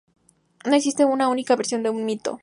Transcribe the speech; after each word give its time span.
No 0.65 0.73
existe 0.75 1.05
una 1.05 1.27
única 1.29 1.55
versión 1.55 1.83
de 1.83 1.91
un 1.91 2.05
mito. 2.05 2.39